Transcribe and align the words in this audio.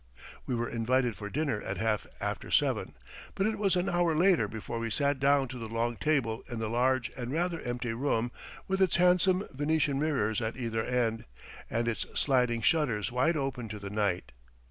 We 0.47 0.55
were 0.55 0.67
invited 0.67 1.15
for 1.15 1.29
dinner 1.29 1.61
at 1.61 1.77
half 1.77 2.07
after 2.19 2.49
seven, 2.49 2.95
but 3.35 3.45
it 3.45 3.59
was 3.59 3.75
an 3.75 3.87
hour 3.87 4.15
later 4.15 4.47
before 4.47 4.79
we 4.79 4.89
sat 4.89 5.19
down 5.19 5.47
to 5.49 5.59
the 5.59 5.69
long 5.69 5.95
table 5.95 6.43
in 6.49 6.57
the 6.57 6.71
large 6.71 7.11
and 7.15 7.31
rather 7.31 7.61
empty 7.61 7.93
room, 7.93 8.31
with 8.67 8.81
its 8.81 8.95
handsome 8.95 9.45
Venetian 9.53 9.99
mirrors 9.99 10.41
at 10.41 10.57
either 10.57 10.83
end, 10.83 11.25
and 11.69 11.87
its 11.87 12.07
sliding 12.19 12.63
shutters 12.63 13.11
wide 13.11 13.37
open 13.37 13.69
to 13.69 13.77
the 13.77 13.91
night. 13.91 14.31